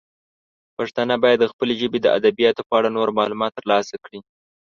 [0.77, 4.19] پښتانه باید د خپلې ژبې د ادبیاتو په اړه نور معلومات ترلاسه کړي.